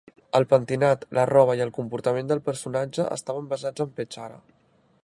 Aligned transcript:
El 0.37 0.45
pentinat, 0.53 1.03
la 1.17 1.25
roba 1.31 1.57
i 1.59 1.61
el 1.67 1.73
comportament 1.75 2.33
del 2.33 2.43
personatge 2.49 3.07
estaven 3.19 3.53
basats 3.55 3.87
en 3.89 3.95
Petchara. 4.01 4.43